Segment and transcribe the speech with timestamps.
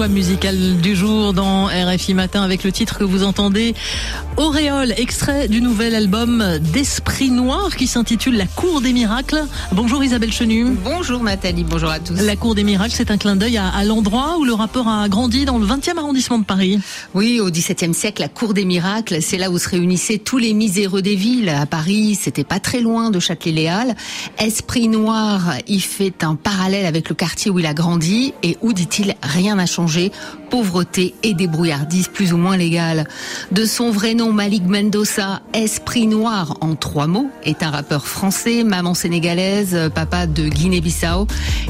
[0.00, 3.74] choix musical du jour dans RFI Matin avec le titre que vous entendez,
[4.38, 9.44] Auréole, extrait du nouvel album d'Esprit Noir qui s'intitule La Cour des Miracles.
[9.72, 10.68] Bonjour Isabelle Chenu.
[10.82, 12.14] Bonjour Nathalie, bonjour à tous.
[12.14, 15.06] La Cour des Miracles, c'est un clin d'œil à, à l'endroit où le rappeur a
[15.10, 16.80] grandi dans le 20e arrondissement de Paris.
[17.12, 20.54] Oui, au XVIIe siècle, la Cour des Miracles, c'est là où se réunissaient tous les
[20.54, 21.50] miséreux des villes.
[21.50, 23.94] À Paris, c'était pas très loin de Châtelet-Léal.
[24.38, 28.72] Esprit Noir, il fait un parallèle avec le quartier où il a grandi et où,
[28.72, 29.89] dit-il, rien n'a changé.
[30.50, 33.06] Pauvreté et débrouillardise plus ou moins légales.
[33.52, 38.64] De son vrai nom, Malik Mendoza, Esprit Noir, en trois mots, est un rappeur français,
[38.64, 41.26] maman sénégalaise, papa de Guinée-Bissau.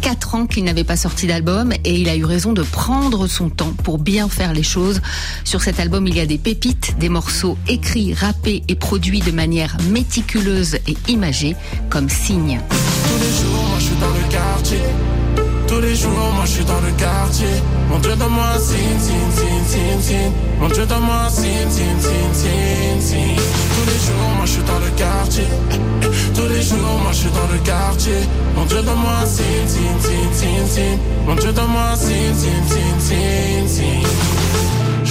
[0.00, 3.48] Quatre ans qu'il n'avait pas sorti d'album et il a eu raison de prendre son
[3.48, 5.00] temps pour bien faire les choses.
[5.44, 9.30] Sur cet album, il y a des pépites, des morceaux écrits, rappés et produits de
[9.30, 11.56] manière méticuleuse et imagée,
[11.90, 12.60] comme signe.
[12.68, 15.13] Tous les jours, je suis dans le quartier.
[15.74, 17.48] Tous les jours, moi je suis dans le quartier.
[17.90, 20.32] Mon Dieu, donne-moi un signe, signe, signe, signe, signe.
[20.60, 23.36] Mon Dieu, donne-moi un signe, signe, signe, signe, signe.
[23.74, 25.48] Tous les jours, moi je suis dans le quartier.
[26.32, 28.20] Tous les jours, moi je suis dans le quartier.
[28.54, 30.98] Mon Dieu, donne-moi un signe, signe, signe, signe, signe.
[31.26, 34.06] Mon Dieu, donne-moi un signe, signe, signe, signe, signe.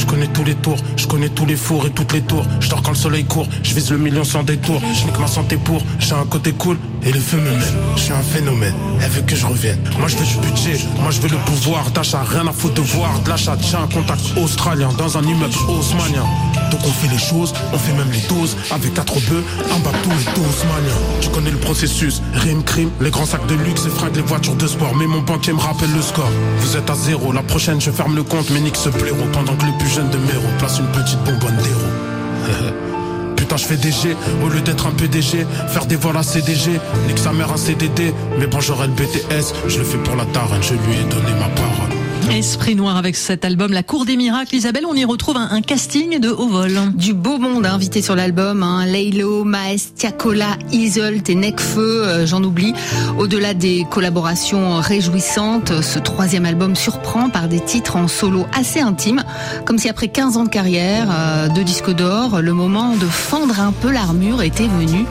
[0.03, 2.45] Je connais tous les tours, je connais tous les fours et toutes les tours.
[2.59, 4.81] Je dors quand le soleil court, je vise le million sans détour.
[4.93, 7.73] Je nique ma santé pour, j'ai un côté cool et le feu me mène.
[7.95, 9.79] Je suis un phénomène, elle veut que je revienne.
[9.97, 12.81] Moi je veux du budget, moi je veux le pouvoir d'achat, rien à foutre de
[12.81, 13.53] voir de l'achat.
[13.81, 16.25] Un contact australien dans un immeuble haussmanien.
[16.73, 18.57] Donc on fait les choses, on fait même les doses.
[18.71, 20.97] Avec quatre bœufs, un bateau et 12 maniens.
[21.21, 24.65] Tu connais le processus, rime, crime, les grands sacs de luxe et les voitures de
[24.65, 24.95] sport.
[24.95, 26.31] Mais mon banquier me rappelle le score.
[26.57, 29.25] Vous êtes à zéro, la prochaine je ferme le compte, mais nique ce blaireau.
[29.31, 32.73] Pendant que le plus jeune de Méro place une petite bonbonne d'héros.
[33.35, 35.45] Putain, je fais DG au lieu d'être un PDG.
[35.67, 36.71] Faire des vols à CDG,
[37.07, 38.15] nique sa mère un CDD.
[38.39, 41.33] Mais bon, j'aurai le BTS, je le fais pour la taronne, je lui ai donné
[41.39, 41.92] ma parole.
[42.31, 44.55] Esprit Noir avec cet album La Cour des Miracles.
[44.55, 46.71] Isabelle, on y retrouve un, casting de haut vol.
[46.95, 48.85] Du beau monde invité sur l'album, hein.
[48.85, 52.73] Laylo, Maes, Tiakola, Isolt et Necfeu, euh, j'en oublie.
[53.17, 59.23] Au-delà des collaborations réjouissantes, ce troisième album surprend par des titres en solo assez intimes,
[59.65, 63.59] comme si après 15 ans de carrière, euh, de disques d'or, le moment de fendre
[63.59, 65.05] un peu l'armure était venu.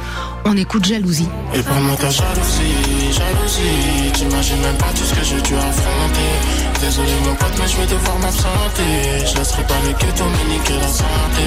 [0.44, 1.28] On écoute Jalousie.
[1.54, 4.12] Et parle-moi ta jalousie, jalousie.
[4.12, 6.32] T'imagines même pas tout ce que j'ai dû affronter.
[6.80, 8.92] Désolé mon pote, mais je vais devoir m'absenter.
[9.24, 11.46] Je laisserai pas les ghettos me la santé.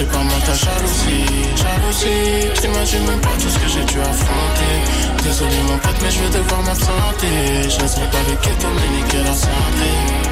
[0.00, 2.60] Et parle-moi ta jalousie, jalousie.
[2.60, 4.74] T'imagines même pas tout ce que j'ai dû affronter.
[5.22, 7.70] Désolé mon pote, mais je vais devoir m'absenter.
[7.70, 10.31] Je laisserai pas les ghettos me la santé.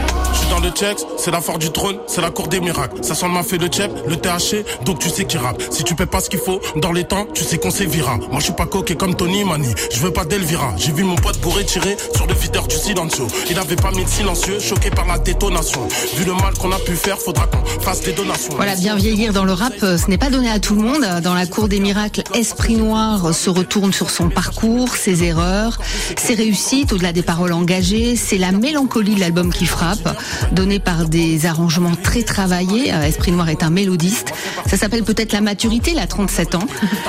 [0.50, 3.02] Dans le check, c'est la force du trône, c'est la cour des miracles.
[3.02, 5.62] Ça sent le mafé le chep, le THC, donc tu sais qui rappe.
[5.70, 8.16] Si tu paies pas ce qu'il faut, dans les temps, tu sais qu'on sévira.
[8.16, 10.74] Moi je suis pas coquet comme Tony Mani, je veux pas d'Elvira.
[10.76, 13.28] J'ai vu mon pote bourré tirer sur le videur du silencio.
[13.48, 15.86] Il avait pas mis de silencieux, choqué par la détonation.
[16.16, 18.54] Vu le mal qu'on a pu faire, faudra qu'on fasse des donations.
[18.56, 21.06] Voilà, bien vieillir dans le rap, euh, ce n'est pas donné à tout le monde.
[21.22, 25.78] Dans la cour des miracles, Esprit Noir se retourne sur son parcours, ses erreurs,
[26.18, 28.16] ses réussites, au-delà des paroles engagées.
[28.16, 30.16] C'est la mélancolie de l'album qui frappe,
[30.52, 32.92] donné par des arrangements très travaillés.
[32.92, 34.32] Euh, Esprit Noir est un mélodiste.
[34.66, 36.66] Ça s'appelle peut-être la maturité, la 37 ans.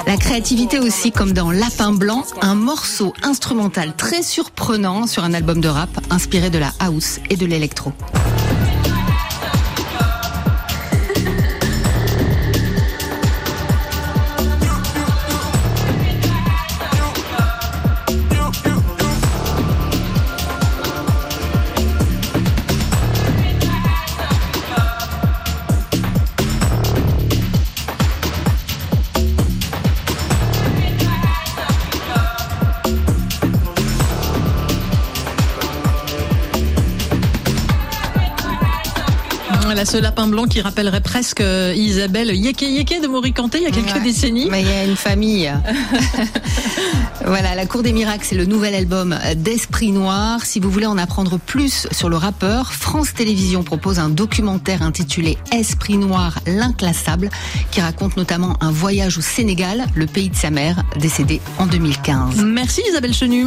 [0.08, 5.62] La créativité aussi, comme dans Lapin Blanc, un morceau instrumental très surprenant sur un album
[5.62, 7.94] de rap inspiré de la house et de l'électro.
[39.72, 43.68] Voilà ce lapin blanc qui rappellerait presque euh, Isabelle Yeke Yeke de Moricanté il y
[43.68, 44.02] a quelques Ouais.
[44.04, 44.50] décennies.
[44.52, 45.50] Mais il y a une famille.
[47.26, 50.46] voilà, La Cour des Miracles, c'est le nouvel album d'Esprit Noir.
[50.46, 55.38] Si vous voulez en apprendre plus sur le rappeur, France Télévisions propose un documentaire intitulé
[55.54, 57.30] Esprit Noir, l'inclassable,
[57.72, 62.44] qui raconte notamment un voyage au Sénégal, le pays de sa mère, décédée en 2015.
[62.44, 63.46] Merci Isabelle Chenu.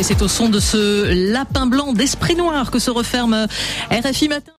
[0.00, 3.46] Et c'est au son de ce lapin blanc d'esprit noir que se referme
[3.90, 4.40] RFI Matin.